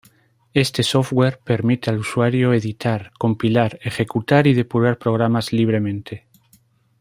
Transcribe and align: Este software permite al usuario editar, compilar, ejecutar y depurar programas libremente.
Este 0.55 0.81
software 0.81 1.37
permite 1.43 1.91
al 1.91 1.99
usuario 1.99 2.53
editar, 2.53 3.11
compilar, 3.19 3.77
ejecutar 3.83 4.47
y 4.47 4.55
depurar 4.55 4.97
programas 4.97 5.53
libremente. 5.53 6.25